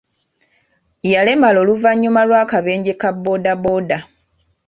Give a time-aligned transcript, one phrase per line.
[1.11, 3.97] Yalemala oluvannyuma lw'akabenje ka boodabooda.